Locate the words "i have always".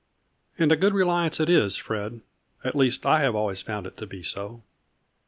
3.05-3.61